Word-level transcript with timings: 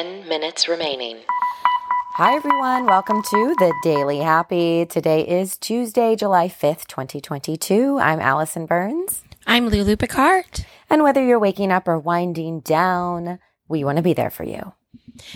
10 0.00 0.26
minutes 0.26 0.66
remaining. 0.66 1.18
Hi, 2.14 2.34
everyone. 2.34 2.86
Welcome 2.86 3.20
to 3.20 3.54
the 3.58 3.74
Daily 3.82 4.20
Happy. 4.20 4.86
Today 4.86 5.20
is 5.28 5.58
Tuesday, 5.58 6.16
July 6.16 6.48
5th, 6.48 6.86
2022. 6.86 7.98
I'm 7.98 8.18
Allison 8.18 8.64
Burns. 8.64 9.22
I'm 9.46 9.68
Lulu 9.68 9.96
Picard. 9.96 10.64
And 10.88 11.02
whether 11.02 11.22
you're 11.22 11.38
waking 11.38 11.70
up 11.70 11.86
or 11.86 11.98
winding 11.98 12.60
down, 12.60 13.40
we 13.68 13.84
want 13.84 13.96
to 13.96 14.02
be 14.02 14.14
there 14.14 14.30
for 14.30 14.44
you. 14.44 14.72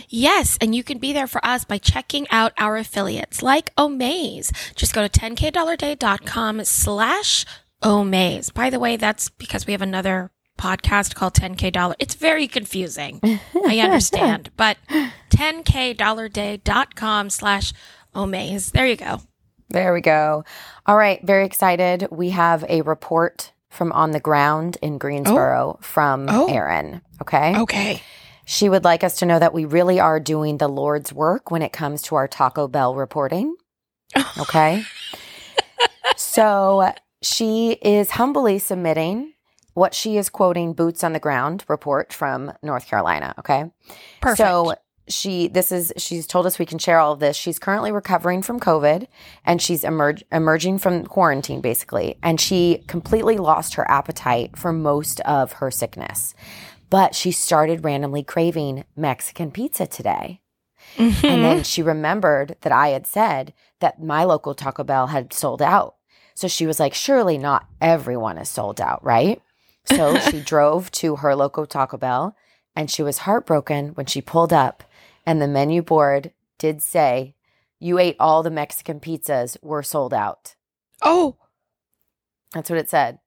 Yes, 0.08 0.56
and 0.62 0.74
you 0.74 0.82
can 0.82 0.96
be 0.96 1.12
there 1.12 1.26
for 1.26 1.44
us 1.44 1.66
by 1.66 1.76
checking 1.76 2.26
out 2.30 2.54
our 2.56 2.78
affiliates 2.78 3.42
like 3.42 3.74
Omaze. 3.76 4.50
Just 4.74 4.94
go 4.94 5.06
to 5.06 5.20
10kdollarday.com 5.20 6.64
slash 6.64 7.44
Omaze. 7.82 8.54
By 8.54 8.70
the 8.70 8.80
way, 8.80 8.96
that's 8.96 9.28
because 9.28 9.66
we 9.66 9.74
have 9.74 9.82
another 9.82 10.30
podcast 10.58 11.14
called 11.14 11.34
10k 11.34 11.72
dollar. 11.72 11.94
It's 11.98 12.14
very 12.14 12.46
confusing. 12.48 13.20
I 13.66 13.78
understand, 13.80 14.50
but 14.56 14.76
10kdollarday.com 15.30 17.30
slash 17.30 17.72
Omaze. 18.14 18.72
There 18.72 18.86
you 18.86 18.96
go. 18.96 19.20
There 19.70 19.92
we 19.92 20.00
go. 20.00 20.44
All 20.86 20.96
right. 20.96 21.20
Very 21.24 21.46
excited. 21.46 22.06
We 22.10 22.30
have 22.30 22.64
a 22.68 22.82
report 22.82 23.52
from 23.70 23.90
on 23.92 24.12
the 24.12 24.20
ground 24.20 24.76
in 24.82 24.98
Greensboro 24.98 25.76
oh. 25.76 25.78
from 25.82 26.26
Oh. 26.28 26.46
Erin. 26.46 27.00
Okay. 27.20 27.58
Okay. 27.58 28.02
She 28.46 28.68
would 28.68 28.84
like 28.84 29.02
us 29.02 29.16
to 29.16 29.26
know 29.26 29.38
that 29.38 29.54
we 29.54 29.64
really 29.64 29.98
are 29.98 30.20
doing 30.20 30.58
the 30.58 30.68
Lord's 30.68 31.12
work 31.12 31.50
when 31.50 31.62
it 31.62 31.72
comes 31.72 32.02
to 32.02 32.14
our 32.14 32.28
Taco 32.28 32.68
Bell 32.68 32.94
reporting. 32.94 33.56
Okay. 34.38 34.84
so 36.16 36.92
she 37.22 37.72
is 37.82 38.10
humbly 38.12 38.58
submitting 38.58 39.32
what 39.74 39.94
she 39.94 40.16
is 40.16 40.28
quoting 40.28 40.72
boots 40.72 41.04
on 41.04 41.12
the 41.12 41.20
ground 41.20 41.64
report 41.68 42.12
from 42.12 42.52
North 42.62 42.86
Carolina. 42.86 43.34
Okay. 43.38 43.70
Perfect. 44.20 44.38
So 44.38 44.74
she 45.06 45.48
this 45.48 45.70
is 45.70 45.92
she's 45.98 46.26
told 46.26 46.46
us 46.46 46.58
we 46.58 46.64
can 46.64 46.78
share 46.78 46.98
all 46.98 47.12
of 47.12 47.20
this. 47.20 47.36
She's 47.36 47.58
currently 47.58 47.92
recovering 47.92 48.40
from 48.40 48.58
COVID 48.58 49.06
and 49.44 49.60
she's 49.60 49.82
emerg- 49.82 50.22
emerging 50.32 50.78
from 50.78 51.04
quarantine 51.04 51.60
basically 51.60 52.16
and 52.22 52.40
she 52.40 52.82
completely 52.86 53.36
lost 53.36 53.74
her 53.74 53.88
appetite 53.90 54.56
for 54.56 54.72
most 54.72 55.20
of 55.20 55.52
her 55.52 55.70
sickness. 55.70 56.34
But 56.88 57.14
she 57.14 57.32
started 57.32 57.84
randomly 57.84 58.22
craving 58.22 58.84
Mexican 58.96 59.50
pizza 59.50 59.86
today. 59.86 60.40
Mhm. 60.96 61.24
And 61.24 61.44
then 61.44 61.64
she 61.64 61.82
remembered 61.82 62.56
that 62.60 62.72
I 62.72 62.88
had 62.88 63.06
said 63.06 63.52
that 63.80 64.02
my 64.02 64.24
local 64.24 64.54
Taco 64.54 64.84
Bell 64.84 65.08
had 65.08 65.32
sold 65.32 65.60
out. 65.60 65.96
So 66.34 66.48
she 66.48 66.66
was 66.66 66.78
like, 66.80 66.94
surely 66.94 67.36
not 67.36 67.66
everyone 67.80 68.38
is 68.38 68.48
sold 68.48 68.80
out, 68.80 69.04
right? 69.04 69.40
So 69.86 70.18
she 70.30 70.40
drove 70.40 70.90
to 70.92 71.16
her 71.16 71.34
local 71.34 71.66
Taco 71.66 71.96
Bell 71.96 72.36
and 72.76 72.90
she 72.90 73.02
was 73.02 73.18
heartbroken 73.18 73.88
when 73.90 74.06
she 74.06 74.20
pulled 74.20 74.52
up 74.52 74.82
and 75.26 75.40
the 75.40 75.48
menu 75.48 75.82
board 75.82 76.32
did 76.58 76.82
say, 76.82 77.34
You 77.80 77.98
ate 77.98 78.16
all 78.20 78.42
the 78.42 78.50
Mexican 78.50 79.00
pizzas, 79.00 79.56
were 79.62 79.82
sold 79.82 80.12
out. 80.14 80.54
oh, 81.02 81.36
That's 82.52 82.70
what 82.70 82.78
it 82.78 82.88
said. 82.90 83.18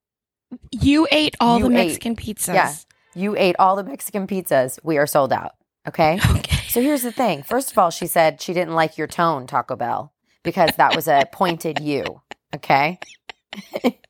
you 0.72 1.08
ate 1.12 1.36
all 1.40 1.60
You 1.60 1.66
the 1.70 1.78
ate. 1.78 1.86
Mexican 1.88 2.16
pizzas. 2.16 2.54
Yeah. 2.54 2.74
You 3.16 3.36
ate 3.36 3.56
all 3.60 3.76
the 3.76 3.84
Mexican 3.84 4.28
pizzas, 4.28 4.80
we 4.84 4.98
are 4.98 5.08
sold 5.08 5.34
out. 5.34 5.54
Okay. 5.88 6.20
Okay. 6.30 6.56
So 6.70 6.82
here's 6.82 7.02
the 7.02 7.12
thing. 7.14 7.44
First 7.44 7.72
of 7.72 7.78
all, 7.78 7.90
she 7.92 8.06
said 8.08 8.42
she 8.42 8.54
didn't 8.54 8.76
like 8.76 8.98
your 8.98 9.08
tone, 9.08 9.48
Taco 9.48 9.76
Bell, 9.78 10.14
because 10.44 10.70
that 10.78 10.96
was 10.96 11.08
a 11.08 11.24
pointed 11.32 11.80
you. 11.80 12.22
Okay. 12.56 13.00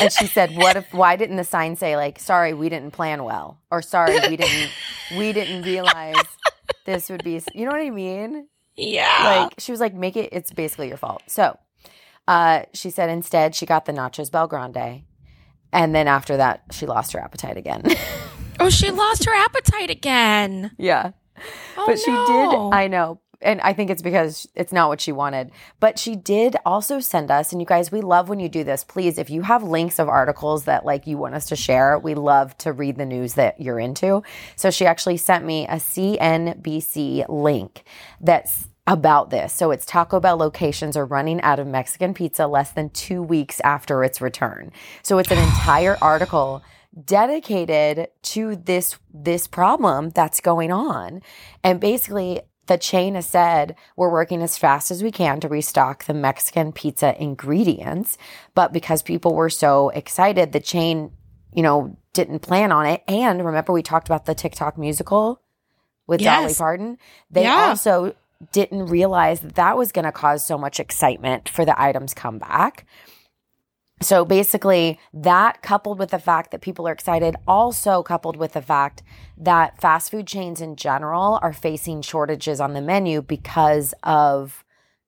and 0.00 0.12
she 0.12 0.26
said, 0.26 0.56
"What 0.56 0.76
if? 0.76 0.92
Why 0.92 1.16
didn't 1.16 1.36
the 1.36 1.44
sign 1.44 1.76
say 1.76 1.96
like, 1.96 2.18
sorry, 2.18 2.54
we 2.54 2.68
didn't 2.68 2.92
plan 2.92 3.24
well, 3.24 3.58
or 3.70 3.82
sorry, 3.82 4.18
we 4.28 4.36
didn't, 4.36 4.70
we 5.16 5.32
didn't 5.32 5.62
realize 5.62 6.16
this 6.84 7.10
would 7.10 7.24
be, 7.24 7.40
you 7.54 7.64
know 7.64 7.70
what 7.70 7.80
I 7.80 7.90
mean? 7.90 8.48
Yeah. 8.76 9.46
Like 9.46 9.54
she 9.58 9.72
was 9.72 9.80
like, 9.80 9.94
make 9.94 10.16
it. 10.16 10.30
It's 10.32 10.52
basically 10.52 10.88
your 10.88 10.96
fault. 10.96 11.22
So, 11.26 11.58
uh, 12.26 12.62
she 12.72 12.90
said 12.90 13.10
instead 13.10 13.54
she 13.54 13.66
got 13.66 13.84
the 13.84 13.92
nachos 13.92 14.30
BellGrande, 14.30 15.02
and 15.72 15.94
then 15.94 16.08
after 16.08 16.36
that 16.36 16.62
she 16.70 16.86
lost 16.86 17.12
her 17.12 17.20
appetite 17.20 17.56
again. 17.56 17.82
oh, 18.60 18.70
she 18.70 18.90
lost 18.90 19.24
her 19.24 19.34
appetite 19.34 19.90
again. 19.90 20.70
yeah. 20.78 21.12
Oh, 21.76 21.84
but 21.86 21.98
she 22.00 22.10
no. 22.10 22.70
did 22.70 22.76
i 22.76 22.88
know 22.88 23.20
and 23.40 23.60
i 23.60 23.72
think 23.72 23.90
it's 23.90 24.02
because 24.02 24.48
it's 24.54 24.72
not 24.72 24.88
what 24.88 25.00
she 25.00 25.12
wanted 25.12 25.50
but 25.80 25.98
she 25.98 26.16
did 26.16 26.56
also 26.64 27.00
send 27.00 27.30
us 27.30 27.52
and 27.52 27.60
you 27.60 27.66
guys 27.66 27.92
we 27.92 28.00
love 28.00 28.28
when 28.28 28.40
you 28.40 28.48
do 28.48 28.64
this 28.64 28.84
please 28.84 29.18
if 29.18 29.30
you 29.30 29.42
have 29.42 29.62
links 29.62 29.98
of 29.98 30.08
articles 30.08 30.64
that 30.64 30.84
like 30.84 31.06
you 31.06 31.16
want 31.16 31.34
us 31.34 31.46
to 31.46 31.56
share 31.56 31.98
we 31.98 32.14
love 32.14 32.56
to 32.58 32.72
read 32.72 32.96
the 32.96 33.06
news 33.06 33.34
that 33.34 33.60
you're 33.60 33.78
into 33.78 34.22
so 34.56 34.70
she 34.70 34.86
actually 34.86 35.16
sent 35.16 35.44
me 35.44 35.66
a 35.66 35.76
cnbc 35.76 37.24
link 37.28 37.84
that's 38.20 38.68
about 38.88 39.28
this. 39.28 39.52
So 39.52 39.70
it's 39.70 39.84
Taco 39.84 40.18
Bell 40.18 40.38
locations 40.38 40.96
are 40.96 41.04
running 41.04 41.42
out 41.42 41.58
of 41.58 41.66
Mexican 41.66 42.14
pizza 42.14 42.46
less 42.46 42.72
than 42.72 42.88
2 42.90 43.22
weeks 43.22 43.60
after 43.60 44.02
its 44.02 44.22
return. 44.22 44.72
So 45.02 45.18
it's 45.18 45.30
an 45.30 45.38
entire 45.38 45.98
article 46.02 46.62
dedicated 47.04 48.08
to 48.22 48.56
this 48.56 48.98
this 49.12 49.46
problem 49.46 50.08
that's 50.10 50.40
going 50.40 50.72
on. 50.72 51.20
And 51.62 51.80
basically 51.80 52.40
the 52.68 52.78
chain 52.78 53.14
has 53.16 53.26
said 53.26 53.74
we're 53.96 54.10
working 54.10 54.40
as 54.42 54.56
fast 54.56 54.90
as 54.90 55.02
we 55.02 55.10
can 55.10 55.40
to 55.40 55.48
restock 55.48 56.04
the 56.04 56.14
Mexican 56.14 56.72
pizza 56.72 57.20
ingredients, 57.20 58.16
but 58.54 58.72
because 58.72 59.02
people 59.02 59.34
were 59.34 59.50
so 59.50 59.88
excited, 59.90 60.52
the 60.52 60.60
chain, 60.60 61.10
you 61.52 61.62
know, 61.62 61.96
didn't 62.12 62.40
plan 62.40 62.70
on 62.72 62.86
it. 62.86 63.02
And 63.08 63.44
remember 63.44 63.72
we 63.72 63.82
talked 63.82 64.08
about 64.08 64.26
the 64.26 64.34
TikTok 64.34 64.78
musical 64.78 65.40
with 66.06 66.20
Dolly 66.20 66.54
Parton? 66.54 66.98
They 67.30 67.44
Yeah. 67.44 67.68
also 67.68 68.14
didn't 68.52 68.86
realize 68.86 69.40
that 69.40 69.56
that 69.56 69.76
was 69.76 69.90
going 69.92 70.04
to 70.04 70.12
cause 70.12 70.44
so 70.44 70.56
much 70.56 70.78
excitement 70.78 71.48
for 71.48 71.64
the 71.64 71.80
items 71.80 72.14
come 72.14 72.38
back. 72.38 72.86
So 74.00 74.24
basically, 74.24 75.00
that 75.12 75.60
coupled 75.62 75.98
with 75.98 76.10
the 76.10 76.18
fact 76.18 76.52
that 76.52 76.60
people 76.60 76.86
are 76.86 76.92
excited, 76.92 77.34
also 77.46 78.02
coupled 78.02 78.36
with 78.36 78.52
the 78.52 78.62
fact 78.62 79.02
that 79.36 79.80
fast 79.80 80.10
food 80.10 80.26
chains 80.26 80.60
in 80.60 80.76
general 80.76 81.38
are 81.42 81.52
facing 81.52 82.02
shortages 82.02 82.60
on 82.60 82.74
the 82.74 82.80
menu 82.80 83.22
because 83.22 83.94
of 84.04 84.64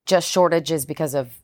just 0.07 0.29
shortages 0.29 0.87
because 0.87 1.15
of 1.15 1.41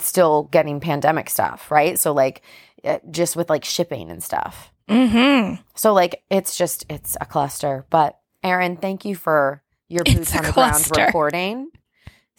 still 0.00 0.44
getting 0.44 0.80
pandemic 0.80 1.28
stuff, 1.28 1.70
right? 1.70 1.98
So, 1.98 2.12
like, 2.12 2.42
eh, 2.84 3.00
just 3.10 3.36
with 3.36 3.50
like 3.50 3.64
shipping 3.64 4.10
and 4.10 4.22
stuff. 4.22 4.72
Mm-hmm. 4.88 5.60
So, 5.74 5.92
like, 5.92 6.22
it's 6.30 6.56
just, 6.56 6.86
it's 6.88 7.16
a 7.20 7.26
cluster. 7.26 7.84
But, 7.90 8.18
Aaron, 8.42 8.76
thank 8.76 9.04
you 9.04 9.14
for 9.14 9.62
your 9.88 10.04
boots 10.04 10.34
on 10.34 10.44
the 10.44 10.52
ground 10.52 10.88
reporting. 10.96 11.70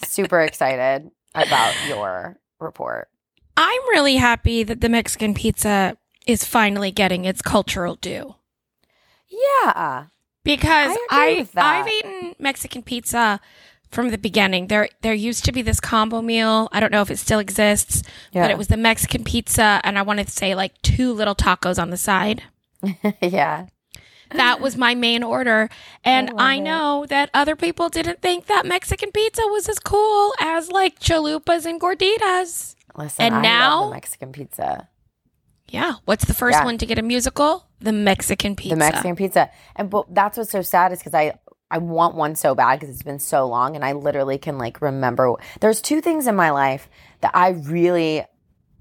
Super 0.04 0.42
excited 0.42 1.12
about 1.36 1.76
your 1.88 2.40
report. 2.59 3.09
I'm 3.62 3.81
really 3.90 4.16
happy 4.16 4.64
that 4.64 4.80
the 4.80 4.88
Mexican 4.88 5.34
pizza 5.34 5.97
is 6.25 6.46
finally 6.46 6.92
getting 6.92 7.25
its 7.25 7.42
cultural 7.42 7.96
due. 7.96 8.36
Yeah. 9.28 10.06
Because 10.46 10.96
I 11.09 11.46
I, 11.56 11.80
I've 11.81 11.88
eaten 11.92 12.36
Mexican 12.40 12.84
pizza 12.84 13.42
from 13.92 14.12
the 14.12 14.18
beginning. 14.18 14.68
There 14.68 14.88
there 15.02 15.14
used 15.14 15.44
to 15.44 15.52
be 15.52 15.62
this 15.62 15.81
combo 15.81 16.22
meal. 16.22 16.70
I 16.72 16.80
don't 16.80 16.92
know 16.92 17.02
if 17.02 17.12
it 17.12 17.20
still 17.20 17.40
exists, 17.40 18.02
Yeah. 18.31 18.44
but 18.44 18.52
it 18.52 18.58
was 18.58 18.70
the 18.70 18.78
Mexican 18.78 19.25
pizza 19.25 19.81
and 19.84 20.00
I 20.00 20.03
wanted 20.03 20.28
to 20.28 20.34
say 20.34 20.56
like 20.56 20.81
two 20.81 21.12
little 21.12 21.36
tacos 21.36 21.81
on 21.81 21.90
the 21.90 21.97
side. 21.97 22.44
yeah. 23.22 23.66
That 24.31 24.62
was 24.62 24.78
my 24.78 24.96
main 24.96 25.22
order. 25.24 25.70
And 26.06 26.31
I, 26.38 26.56
it. 26.56 26.62
know 26.62 27.06
that 27.09 27.30
other 27.34 27.56
people 27.58 27.90
didn't 27.90 28.22
think 28.22 28.46
that 28.46 28.66
Mexican 28.66 29.12
pizza 29.12 29.41
was 29.47 29.68
as 29.68 29.80
cool 29.80 30.34
as 30.40 30.72
like 30.72 31.00
chalupas 31.00 31.66
and 31.66 31.81
gorditas. 31.81 32.76
Listen, 33.00 33.26
And 33.26 33.36
I 33.36 33.42
now- 33.42 33.86
the 33.86 33.92
Mexican 33.96 34.32
pizza. 34.32 34.90
Yeah. 35.70 35.94
What's 36.06 36.26
the 36.26 36.34
first 36.34 36.58
Yeah. 36.60 36.66
one 36.66 36.78
to 36.80 36.86
get 36.86 36.98
a 37.00 37.02
musical? 37.04 37.66
The 37.80 37.92
Mexican 37.94 38.56
pizza. 38.56 38.76
The 38.76 38.80
Mexican 38.80 39.16
pizza. 39.16 39.50
And 39.76 39.90
but 39.90 40.14
that's 40.14 40.38
what's 40.38 40.52
so 40.52 40.62
sad 40.62 40.92
is 40.92 41.00
because 41.00 41.14
I 41.14 41.34
I 41.72 41.78
want 41.78 42.16
one 42.16 42.34
so 42.36 42.56
bad 42.56 42.79
because 42.79 42.94
it's 42.94 43.03
been 43.03 43.20
so 43.20 43.46
long 43.47 43.76
and 43.76 43.85
I 43.85 43.91
literally 43.94 44.40
can 44.40 44.58
like 44.58 44.82
remember. 44.82 45.35
There's 45.62 45.82
two 45.82 46.02
things 46.02 46.26
in 46.28 46.35
my 46.35 46.50
life 46.50 46.90
that 47.22 47.32
I 47.35 47.50
really 47.50 48.23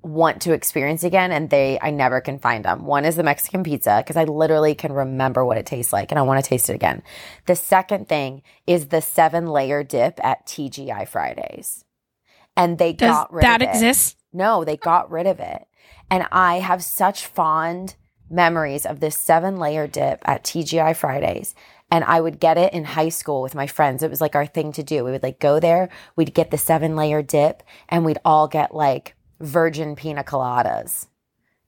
want 0.02 0.40
to 0.42 0.52
experience 0.54 1.04
again 1.04 1.30
and 1.30 1.50
they 1.50 1.78
I 1.82 1.90
never 1.90 2.22
can 2.22 2.38
find 2.38 2.64
them. 2.64 2.86
One 2.86 3.04
is 3.04 3.16
the 3.16 3.22
Mexican 3.22 3.62
pizza 3.62 3.98
because 4.02 4.16
I 4.16 4.24
literally 4.24 4.74
can 4.74 4.92
remember 4.92 5.44
what 5.44 5.58
it 5.58 5.66
tastes 5.66 5.92
like 5.92 6.10
and 6.10 6.18
I 6.18 6.22
want 6.22 6.42
to 6.42 6.48
taste 6.48 6.70
it 6.70 6.74
again. 6.74 7.02
The 7.44 7.56
second 7.56 8.08
thing 8.08 8.42
is 8.66 8.86
the 8.88 9.02
seven 9.02 9.46
layer 9.48 9.82
dip 9.84 10.18
at 10.24 10.46
TGI 10.46 11.06
Fridays. 11.06 11.84
And 12.56 12.78
they 12.78 12.92
Does 12.94 13.10
got 13.14 13.32
rid 13.32 13.42
that 13.44 13.60
of 13.62 13.68
it. 13.68 13.70
exist? 13.70 14.16
No, 14.32 14.64
they 14.64 14.76
got 14.76 15.10
rid 15.10 15.26
of 15.26 15.40
it. 15.40 15.66
And 16.10 16.26
I 16.30 16.60
have 16.60 16.82
such 16.82 17.26
fond 17.26 17.96
memories 18.30 18.84
of 18.86 19.00
this 19.00 19.16
seven 19.16 19.56
layer 19.56 19.86
dip 19.86 20.22
at 20.24 20.44
TGI 20.44 20.94
Fridays. 20.96 21.54
And 21.90 22.04
I 22.04 22.20
would 22.20 22.40
get 22.40 22.58
it 22.58 22.74
in 22.74 22.84
high 22.84 23.08
school 23.08 23.40
with 23.40 23.54
my 23.54 23.66
friends. 23.66 24.02
It 24.02 24.10
was 24.10 24.20
like 24.20 24.34
our 24.34 24.46
thing 24.46 24.72
to 24.72 24.82
do. 24.82 25.04
We 25.04 25.10
would 25.10 25.22
like 25.22 25.40
go 25.40 25.58
there, 25.58 25.88
we'd 26.16 26.34
get 26.34 26.50
the 26.50 26.58
seven 26.58 26.96
layer 26.96 27.22
dip, 27.22 27.62
and 27.88 28.04
we'd 28.04 28.18
all 28.24 28.46
get 28.46 28.74
like 28.74 29.14
virgin 29.40 29.96
pina 29.96 30.22
coladas. 30.22 31.06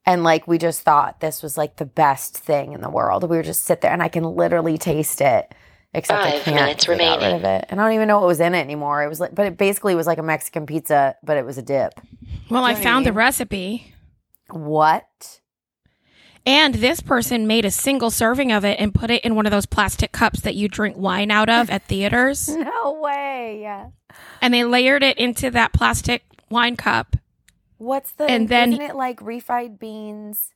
And 0.05 0.23
like 0.23 0.47
we 0.47 0.59
just 0.59 0.83
thought 0.83 1.21
this 1.21 1.43
was 1.43 1.57
like 1.57 1.77
the 1.77 1.87
best 1.87 2.37
thing 2.37 2.73
in 2.73 2.83
the 2.83 2.91
world. 2.91 3.29
We 3.29 3.37
would 3.37 3.47
just 3.47 3.65
sit 3.65 3.81
there 3.81 3.93
and 3.93 4.03
I 4.03 4.09
can 4.09 4.25
literally 4.25 4.77
taste 4.77 5.21
it 5.21 5.55
Except 5.93 6.25
I 6.25 6.39
can't. 6.39 6.55
minutes 6.55 6.87
got 6.87 7.21
rid 7.21 7.35
of 7.35 7.45
it. 7.45 7.65
And 7.69 7.81
I 7.81 7.85
don't 7.85 7.95
even 7.95 8.07
know 8.07 8.21
what 8.21 8.27
was 8.29 8.41
in 8.41 8.55
it 8.55 8.61
anymore. 8.61 9.03
It 9.03 9.09
was 9.09 9.19
like, 9.19 9.35
but 9.35 9.47
it 9.47 9.59
basically 9.59 9.95
was 9.97 10.07
like 10.07 10.19
a 10.19 10.23
Mexican 10.23 10.65
pizza, 10.65 11.17
but 11.23 11.37
it 11.37 11.45
was 11.45 11.59
a 11.59 11.63
dip. 11.63 11.95
Well, 12.51 12.65
I 12.65 12.75
Do 12.75 12.79
you 12.79 12.85
know 12.85 12.89
what 12.89 12.89
I 12.89 12.93
found 12.95 13.07
the 13.07 13.13
recipe. 13.13 13.95
What? 14.51 15.41
And 16.47 16.77
this 16.77 17.01
person 17.01 17.47
made 17.47 17.65
a 17.65 17.71
single 17.71 18.11
serving 18.11 18.51
of 18.51 18.65
it 18.65 18.81
and 18.81 18.95
put 18.95 19.11
it 19.11 19.25
in 19.25 19.35
one 19.35 19.47
of 19.47 19.53
those 19.53 19.67
plastic 19.67 20.11
cups 20.13 20.41
that 20.41 20.55
you 20.55 20.69
drink 20.69 20.97
wine 20.97 21.31
out 21.31 21.49
of 21.51 21.71
at 21.71 21.85
theaters. 21.85 22.49
No 22.57 22.99
way. 23.01 23.59
Yeah. 23.63 23.89
And 24.41 24.53
they 24.55 24.65
layered 24.65 25.03
it 25.03 25.19
into 25.19 25.51
that 25.51 25.73
plastic 25.73 26.25
wine 26.51 26.77
cup. 26.77 27.17
What's 27.79 28.13
the? 28.13 28.25
And 28.25 28.49
then- 28.49 28.73
isn't 28.73 28.85
it 28.85 28.97
like 28.97 29.21
refried 29.21 29.79
beans? 29.79 30.51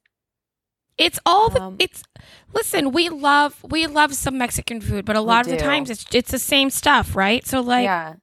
It's 0.97 1.19
all 1.27 1.51
the 1.51 1.61
Um, 1.61 1.77
it's 1.81 2.05
listen, 2.53 2.93
we 2.93 3.09
love 3.09 3.65
we 3.69 3.87
love 3.89 4.15
some 4.15 4.39
Mexican 4.39 4.81
food, 4.81 5.05
but 5.05 5.17
a 5.17 5.21
lot 5.21 5.45
of 5.45 5.51
the 5.51 5.57
times 5.57 5.91
it's 5.91 6.07
it's 6.13 6.31
the 6.31 6.39
same 6.39 6.71
stuff, 6.71 7.17
right? 7.17 7.45
So 7.47 7.61
like 7.61 7.85
yeah. 7.85 8.15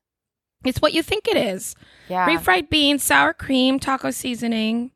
It's 0.63 0.81
what 0.81 0.93
you 0.93 1.01
think 1.03 1.27
it 1.27 1.37
is. 1.37 1.75
Yeah. 2.09 2.27
Refried 2.27 2.69
beans, 2.69 3.03
sour 3.03 3.33
cream, 3.33 3.79
taco 3.79 4.11
seasoning, 4.11 4.91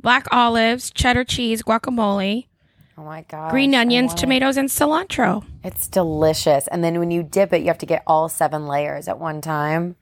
black 0.00 0.26
olives, 0.32 0.90
cheddar 0.90 1.24
cheese, 1.24 1.62
guacamole, 1.62 2.46
oh 2.96 3.04
my 3.04 3.22
god. 3.22 3.50
green 3.50 3.74
onions, 3.74 4.14
tomatoes, 4.14 4.56
and 4.56 4.68
cilantro. 4.68 5.44
It's 5.64 5.88
delicious. 5.88 6.66
And 6.68 6.82
then 6.82 6.98
when 6.98 7.10
you 7.10 7.22
dip 7.22 7.52
it, 7.52 7.60
you 7.60 7.66
have 7.68 7.78
to 7.78 7.86
get 7.86 8.02
all 8.06 8.28
seven 8.28 8.66
layers 8.66 9.08
at 9.08 9.18
one 9.18 9.40
time. 9.40 9.96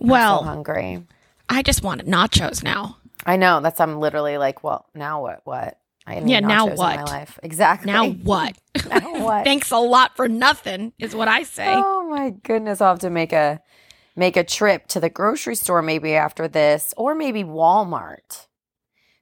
I'm 0.00 0.08
Well, 0.08 0.38
so 0.40 0.44
hungry. 0.44 1.04
I 1.48 1.62
just 1.62 1.82
wanted 1.82 2.06
nachos 2.06 2.62
now. 2.62 2.98
I 3.26 3.36
know. 3.36 3.60
That's 3.60 3.80
I'm 3.80 3.98
literally 4.00 4.38
like, 4.38 4.62
well, 4.62 4.86
now 4.94 5.20
what? 5.22 5.40
What? 5.44 5.78
I 6.08 6.22
Yeah, 6.24 6.40
now 6.40 6.66
what? 6.66 6.78
my 6.78 7.02
life. 7.04 7.38
Exactly. 7.42 7.92
Now 7.92 8.08
what? 8.08 8.56
Now 8.88 9.18
what? 9.24 9.44
Thanks 9.44 9.70
a 9.70 9.76
lot 9.78 10.16
for 10.16 10.28
nothing, 10.28 10.92
is 10.98 11.14
what 11.14 11.28
I 11.28 11.42
say. 11.42 11.66
Oh 11.68 12.08
my 12.08 12.30
goodness! 12.30 12.80
I'll 12.80 12.90
have 12.92 13.00
to 13.00 13.10
make 13.10 13.32
a 13.32 13.60
make 14.16 14.36
a 14.36 14.44
trip 14.44 14.86
to 14.88 15.00
the 15.00 15.10
grocery 15.10 15.54
store 15.54 15.82
maybe 15.82 16.14
after 16.14 16.48
this, 16.48 16.94
or 16.96 17.14
maybe 17.14 17.44
Walmart, 17.44 18.46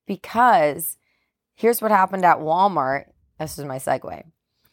because 0.07 0.97
here's 1.55 1.83
what 1.83 1.91
happened 1.91 2.25
at 2.25 2.39
Walmart. 2.39 3.07
This 3.39 3.59
is 3.59 3.65
my 3.65 3.79
segue. 3.79 4.23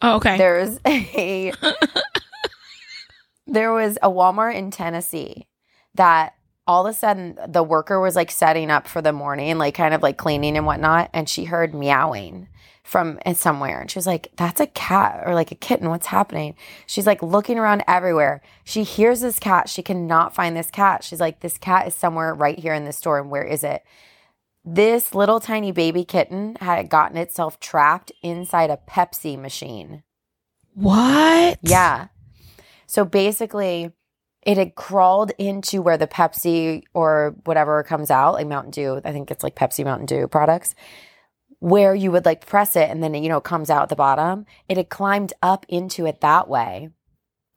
Oh, 0.02 0.18
okay. 0.18 0.38
There's 0.38 0.80
a 0.86 1.54
there 3.48 3.72
was 3.74 3.98
a 4.02 4.10
Walmart 4.10 4.56
in 4.56 4.72
Tennessee 4.72 5.48
that 5.96 6.34
all 6.66 6.88
of 6.88 6.96
a 6.96 6.98
sudden 6.98 7.38
the 7.48 7.64
worker 7.64 8.00
was 8.00 8.16
like 8.16 8.32
setting 8.32 8.72
up 8.72 8.88
for 8.88 9.02
the 9.02 9.14
morning, 9.14 9.58
like 9.58 9.76
kind 9.76 9.94
of 9.94 10.02
like 10.02 10.18
cleaning 10.18 10.58
and 10.58 10.66
whatnot, 10.66 11.10
and 11.14 11.28
she 11.28 11.46
heard 11.46 11.74
meowing 11.74 12.48
from 12.84 13.20
uh, 13.26 13.34
somewhere. 13.34 13.82
And 13.82 13.92
she 13.92 13.98
was 13.98 14.08
like 14.08 14.30
that's 14.36 14.60
a 14.60 14.68
cat 14.68 15.24
or 15.26 15.34
like 15.34 15.52
a 15.52 15.56
kitten 15.56 15.90
what's 15.90 16.08
happening? 16.08 16.56
She's 16.86 17.08
like 17.08 17.24
looking 17.24 17.58
around 17.58 17.84
everywhere. 17.88 18.42
She 18.64 18.84
hears 18.84 19.22
this 19.22 19.40
cat. 19.40 19.70
She 19.70 19.82
cannot 19.82 20.36
find 20.36 20.56
this 20.56 20.72
cat. 20.72 21.04
She's 21.04 21.20
like 21.20 21.40
this 21.40 21.58
cat 21.58 21.88
is 21.88 21.96
somewhere 21.96 22.34
right 22.34 22.60
here 22.60 22.74
in 22.74 22.86
the 22.86 22.94
store 22.94 23.20
and 23.20 23.30
where 23.30 23.44
is 23.44 23.64
it? 23.64 23.84
This 24.66 25.14
little 25.14 25.42
tiny 25.42 25.74
baby 25.74 26.06
kitten 26.06 26.56
had 26.62 26.90
gotten 26.90 27.18
itself 27.18 27.60
trapped 27.60 28.14
inside 28.22 28.70
a 28.70 28.80
pepsi 28.90 29.38
machine. 29.38 30.04
What? 30.74 31.60
yeah. 31.62 32.08
So 32.88 33.04
basically, 33.04 33.92
it 34.46 34.58
had 34.58 34.76
crawled 34.76 35.32
into 35.38 35.82
where 35.82 35.98
the 35.98 36.08
Pepsi 36.08 36.84
or 36.94 37.36
whatever 37.46 37.82
comes 37.84 38.12
out, 38.12 38.34
like 38.34 38.48
Mountain 38.48 38.72
Dew. 38.72 39.02
I 39.04 39.12
think 39.12 39.32
it's 39.32 39.44
like 39.44 39.56
Pepsi 39.56 39.84
Mountain 39.86 40.06
Dew 40.08 40.28
products, 40.28 40.76
where 41.60 41.96
you 41.96 42.12
would 42.12 42.26
like 42.26 42.46
press 42.46 42.76
it 42.76 42.90
and 42.90 43.02
then, 43.02 43.16
it, 43.16 43.24
you 43.24 43.30
know, 43.30 43.38
it 43.38 43.44
comes 43.44 43.70
out 43.70 43.84
at 43.84 43.90
the 43.90 43.96
bottom. 43.96 44.46
It 44.68 44.78
had 44.78 44.90
climbed 44.90 45.34
up 45.42 45.66
into 45.70 46.06
it 46.06 46.22
that 46.22 46.48
way 46.50 46.90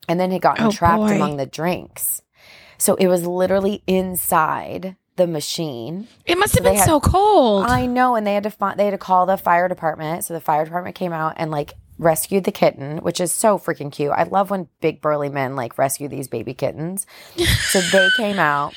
and 0.09 0.21
then 0.21 0.31
had 0.31 0.43
gotten 0.43 0.67
Oh, 0.67 0.71
trapped 0.71 0.99
boy. 0.99 1.17
among 1.17 1.37
the 1.39 1.47
drinks. 1.47 2.23
So 2.79 2.95
it 2.97 3.09
was 3.09 3.27
literally 3.27 3.83
inside 3.87 4.97
the 5.17 5.27
machine. 5.27 6.07
It 6.27 6.37
must 6.39 6.53
So 6.53 6.59
have 6.59 6.65
been 6.65 6.77
had- 6.77 6.85
so 6.87 7.01
cold. 7.01 7.65
I 7.67 7.87
know, 7.87 8.15
and 8.17 8.27
they 8.27 8.35
had 8.35 8.43
to 8.45 8.51
find 8.51 8.79
they 8.79 8.85
had 8.85 8.91
to 8.91 8.99
call 8.99 9.25
the 9.27 9.39
fire 9.39 9.67
department. 9.67 10.25
So 10.25 10.35
the 10.35 10.41
fire 10.41 10.65
department 10.65 10.95
came 10.95 11.13
out 11.13 11.35
and 11.39 11.51
like 11.51 11.73
rescued 11.99 12.45
the 12.45 12.53
kitten, 12.53 12.99
which 12.99 13.21
is 13.21 13.33
so 13.33 13.59
freaking 13.59 13.93
cute. 13.93 14.13
I 14.13 14.25
love 14.25 14.51
when 14.51 14.69
big 14.81 15.01
burly 15.01 15.29
men 15.29 15.57
like 15.57 15.79
rescue 15.79 16.09
these 16.09 16.29
baby 16.29 16.55
kittens. 16.55 17.07
so 17.37 17.81
they 17.81 18.09
came 18.17 18.39
out. 18.39 18.75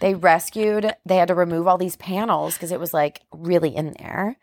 They 0.00 0.14
rescued. 0.14 0.94
They 1.06 1.16
had 1.16 1.28
to 1.28 1.34
remove 1.34 1.66
all 1.66 1.78
these 1.78 1.96
panels 1.96 2.54
because 2.54 2.72
it 2.72 2.80
was 2.80 2.92
like 2.92 3.22
really 3.32 3.74
in 3.74 3.94
there, 3.98 4.36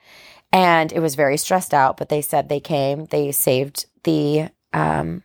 and 0.52 0.92
it 0.92 1.00
was 1.00 1.16
very 1.16 1.38
stressed 1.38 1.74
out. 1.74 1.98
But 1.98 2.10
they 2.10 2.22
said 2.22 2.48
they 2.48 2.60
came. 2.60 3.06
They 3.06 3.32
saved 3.32 3.86
the 4.04 4.50
um 4.74 5.24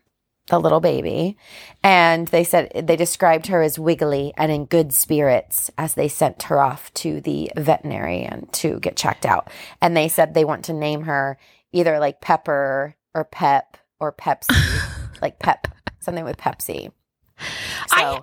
the 0.48 0.58
little 0.58 0.80
baby, 0.80 1.36
and 1.82 2.26
they 2.28 2.42
said 2.42 2.72
they 2.74 2.96
described 2.96 3.46
her 3.46 3.62
as 3.62 3.78
wiggly 3.78 4.34
and 4.36 4.50
in 4.50 4.66
good 4.66 4.92
spirits 4.92 5.70
as 5.78 5.94
they 5.94 6.08
sent 6.08 6.42
her 6.44 6.60
off 6.60 6.92
to 6.94 7.20
the 7.20 7.52
veterinarian 7.56 8.48
to 8.52 8.80
get 8.80 8.96
checked 8.96 9.24
out. 9.24 9.48
And 9.80 9.96
they 9.96 10.08
said 10.08 10.34
they 10.34 10.44
want 10.44 10.64
to 10.66 10.72
name 10.72 11.02
her 11.02 11.38
either 11.72 11.98
like 11.98 12.20
Pepper 12.20 12.96
or 13.14 13.24
Pep 13.24 13.76
or 13.98 14.12
Pepsi, 14.12 14.48
like 15.22 15.38
Pep, 15.38 15.66
something 16.00 16.24
with 16.24 16.36
Pepsi. 16.36 16.90
So, 17.38 17.96
I- 17.96 18.20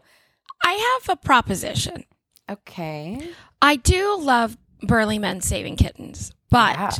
I 0.63 0.99
have 1.03 1.09
a 1.17 1.21
proposition. 1.21 2.03
okay. 2.49 3.29
I 3.61 3.75
do 3.77 4.17
love 4.19 4.57
burly 4.81 5.19
men 5.19 5.41
saving 5.41 5.75
kittens, 5.77 6.31
but 6.49 6.75
Yeah. 6.77 6.91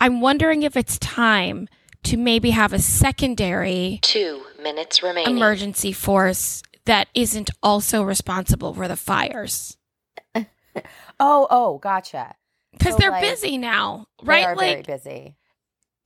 I'm 0.00 0.20
wondering 0.20 0.62
if 0.62 0.76
it's 0.76 0.98
time 0.98 1.68
to 2.04 2.16
maybe 2.16 2.50
have 2.50 2.72
a 2.72 2.78
secondary 2.78 3.98
Two 4.02 4.42
minutes 4.62 5.02
remaining. 5.02 5.36
emergency 5.36 5.92
force 5.92 6.62
that 6.86 7.08
isn't 7.14 7.50
also 7.62 8.02
responsible 8.02 8.74
for 8.74 8.88
the 8.88 8.96
fires. 8.96 9.76
Oh, 11.20 11.46
oh, 11.48 11.78
gotcha. 11.78 12.34
Because 12.72 12.94
So, 12.94 12.98
they're 12.98 13.10
like, 13.12 13.22
busy 13.22 13.56
now, 13.56 14.06
right? 14.24 14.40
They 14.40 14.46
right? 14.46 14.46
are 14.48 14.56
like 14.56 14.86
very 14.86 14.98
busy. 14.98 15.36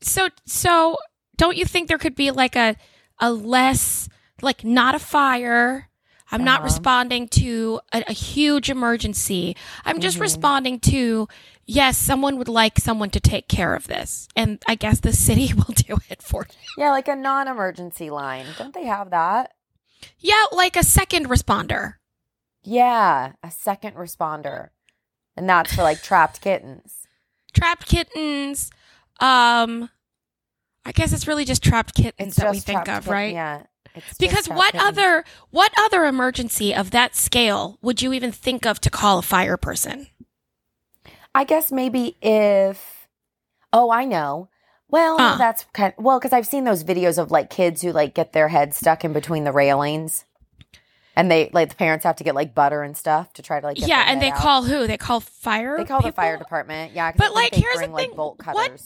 So 0.00 0.28
so 0.46 0.96
don't 1.36 1.56
you 1.56 1.64
think 1.64 1.88
there 1.88 1.98
could 1.98 2.14
be 2.14 2.30
like 2.30 2.56
a 2.56 2.76
a 3.20 3.32
less 3.32 4.08
like 4.42 4.64
not 4.64 4.94
a 4.94 4.98
fire 4.98 5.88
i'm 6.30 6.44
not 6.44 6.58
Uh-huh. 6.60 6.64
responding 6.64 7.28
to 7.28 7.80
a, 7.92 8.04
a 8.08 8.12
huge 8.12 8.70
emergency 8.70 9.56
i'm 9.84 10.00
just 10.00 10.18
Mhm. 10.18 10.22
responding 10.22 10.80
to 10.80 11.26
yes 11.66 11.96
someone 11.96 12.38
would 12.38 12.48
like 12.48 12.78
someone 12.78 13.10
to 13.10 13.20
take 13.20 13.48
care 13.48 13.74
of 13.74 13.86
this 13.88 14.28
and 14.36 14.62
i 14.68 14.74
guess 14.74 15.00
the 15.00 15.12
city 15.26 15.52
will 15.52 15.74
do 15.74 15.98
it 16.08 16.22
for 16.22 16.44
them. 16.44 16.56
Yeah, 16.76 16.90
like 16.90 17.08
a 17.08 17.16
non-emergency 17.16 18.10
line. 18.10 18.46
Don't 18.56 18.74
they 18.74 18.84
have 18.86 19.10
that? 19.10 19.52
yeah 20.18 20.44
like 20.52 20.76
a 20.76 20.84
second 20.84 21.26
responder 21.28 21.94
Yeah, 22.62 23.32
a 23.42 23.50
second 23.50 23.94
responder. 23.96 24.68
And 25.36 25.48
that's 25.48 25.74
for 25.74 25.82
like 25.82 26.02
trapped 26.02 26.40
kittens. 26.40 27.06
trapped 27.54 27.86
kittens 27.86 28.70
um 29.20 29.90
i 30.84 30.92
guess 30.92 31.12
it's 31.12 31.26
really 31.26 31.44
just 31.44 31.62
trapped 31.62 31.94
kittens 31.94 32.36
that 32.36 32.50
we 32.50 32.60
think 32.60 32.88
of 32.88 33.08
right 33.08 33.32
Yeah. 33.34 33.62
It's 33.94 34.16
Because 34.18 34.48
what 34.48 34.72
kittens. 34.72 34.90
other 34.90 35.24
what 35.50 35.72
other 35.76 36.04
emergency 36.04 36.72
of 36.74 36.90
that 36.92 37.16
scale 37.16 37.78
would 37.82 38.00
you 38.00 38.12
even 38.12 38.30
think 38.30 38.64
of 38.64 38.80
to 38.82 38.90
call 38.90 39.18
a 39.18 39.22
fire 39.22 39.56
person? 39.56 40.06
I 41.34 41.42
guess 41.44 41.72
maybe 41.72 42.16
if 42.22 43.08
Oh, 43.72 43.90
I 43.90 44.04
know. 44.04 44.48
Well, 44.88 45.20
Uh. 45.20 45.36
that's 45.36 45.64
kind 45.72 45.94
well 45.98 46.20
cuz 46.20 46.32
I've 46.32 46.46
seen 46.46 46.62
those 46.64 46.84
videos 46.84 47.18
of 47.18 47.30
like 47.32 47.50
kids 47.50 47.82
who 47.82 47.90
like 47.92 48.14
get 48.14 48.32
their 48.34 48.48
heads 48.48 48.76
stuck 48.76 49.04
in 49.04 49.12
between 49.12 49.42
the 49.44 49.52
railings. 49.52 50.24
And 51.16 51.28
they 51.30 51.50
like 51.52 51.70
the 51.70 51.74
parents 51.74 52.04
have 52.04 52.16
to 52.16 52.24
get 52.24 52.36
like 52.36 52.54
butter 52.54 52.82
and 52.84 52.96
stuff 52.96 53.32
to 53.32 53.42
try 53.42 53.58
to 53.58 53.66
like 53.66 53.78
get 53.78 53.88
yeah, 53.88 54.04
and 54.06 54.22
they 54.22 54.30
out. 54.30 54.38
call 54.38 54.62
who? 54.64 54.86
They 54.86 54.96
call 54.98 55.18
fire. 55.18 55.76
They 55.76 55.84
call 55.84 56.02
the 56.02 56.12
fire 56.12 56.36
department. 56.36 56.92
Yeah, 56.92 57.10
But, 57.16 57.34
like, 57.34 57.50
they 57.52 57.60
here's 57.60 57.74
the 57.74 57.78
bring, 57.80 57.92
like 57.92 58.08
thing. 58.10 58.16
bolt 58.16 58.38
cutters. 58.38 58.54
What 58.54 58.80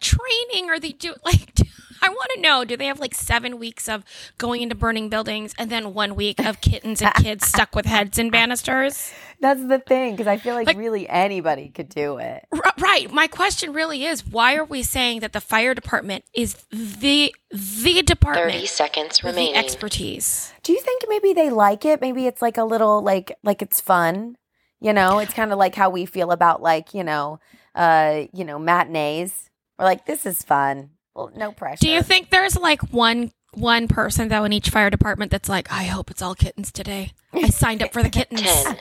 training 0.00 0.70
are 0.70 0.78
they 0.80 0.92
do? 0.92 1.14
Like, 1.24 1.54
do, 1.54 1.64
I 2.02 2.08
want 2.10 2.30
to 2.34 2.40
know. 2.42 2.64
Do 2.66 2.76
they 2.76 2.84
have 2.86 3.00
like 3.00 3.14
seven 3.14 3.58
weeks 3.58 3.88
of 3.88 4.04
going 4.36 4.60
into 4.60 4.74
burning 4.74 5.08
buildings 5.08 5.54
and 5.58 5.70
then 5.70 5.94
one 5.94 6.14
week 6.16 6.38
of 6.44 6.60
kittens 6.60 7.00
and 7.00 7.14
kids 7.14 7.46
stuck 7.54 7.74
with 7.74 7.86
heads 7.86 8.18
in 8.18 8.28
banisters? 8.30 9.10
That's 9.40 9.64
the 9.66 9.78
thing 9.78 10.12
because 10.12 10.26
I 10.26 10.36
feel 10.36 10.54
like, 10.54 10.66
Like- 10.66 10.76
really 10.76 11.08
anybody 11.08 11.68
could 11.70 11.88
do 11.88 12.18
it. 12.18 12.44
R- 12.52 12.60
right. 12.78 13.10
My 13.10 13.26
question 13.26 13.72
really 13.72 14.04
is: 14.04 14.26
Why 14.26 14.54
are 14.56 14.64
we 14.64 14.82
saying 14.82 15.20
that 15.20 15.32
the 15.32 15.40
fire 15.40 15.72
department 15.74 16.24
is 16.34 16.54
the 16.70 17.34
the 17.50 18.02
department 18.02 18.52
30 18.52 18.66
seconds 18.66 19.22
with 19.22 19.34
the 19.34 19.40
remaining. 19.40 19.56
expertise? 19.56 20.52
Do 20.62 20.72
you 20.72 20.80
think 20.80 21.04
maybe 21.08 21.32
they 21.32 21.48
like 21.50 21.84
it? 21.86 22.00
Maybe 22.02 22.26
it's 22.26 22.42
like 22.42 22.58
a 22.58 22.64
little 22.64 23.00
like 23.02 23.32
like 23.42 23.62
it's 23.62 23.80
fun. 23.80 24.36
You 24.80 24.92
know, 24.92 25.20
it's 25.20 25.32
kind 25.32 25.52
of 25.52 25.58
like 25.58 25.74
how 25.74 25.88
we 25.88 26.04
feel 26.04 26.30
about 26.32 26.60
like, 26.60 26.92
you 26.92 27.04
know, 27.04 27.40
uh, 27.74 28.24
you 28.34 28.44
know, 28.44 28.58
matinees. 28.58 29.48
We're 29.78 29.84
like, 29.86 30.06
this 30.06 30.26
is 30.26 30.42
fun. 30.42 30.90
Well, 31.14 31.30
no 31.36 31.52
pressure. 31.52 31.78
Do 31.80 31.88
you 31.90 32.02
think 32.02 32.30
there's 32.30 32.56
like 32.56 32.82
one 32.92 33.32
one 33.52 33.86
person 33.86 34.28
though 34.28 34.42
in 34.44 34.52
each 34.52 34.70
fire 34.70 34.90
department 34.90 35.30
that's 35.30 35.48
like, 35.48 35.70
I 35.70 35.84
hope 35.84 36.10
it's 36.10 36.20
all 36.22 36.34
kittens 36.34 36.72
today. 36.72 37.12
I 37.32 37.48
signed 37.50 37.82
up 37.82 37.92
for 37.92 38.02
the 38.02 38.08
kittens. 38.10 38.42
10, 38.42 38.76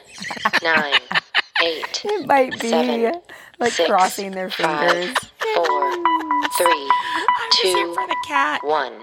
9, 0.64 0.94
8, 1.62 2.02
it 2.06 2.28
might 2.28 2.60
be 2.60 2.70
Seven, 2.70 3.22
like 3.60 3.72
six, 3.72 3.88
crossing 3.90 4.32
their 4.32 4.50
fingers. 4.50 5.14
4, 5.56 5.66
3, 5.66 6.02
I'm 6.66 7.52
just 7.52 7.62
here 7.64 7.86
Two, 7.86 7.94
for 7.94 8.08
the 8.08 8.16
cat. 8.28 8.64
1. 8.64 8.94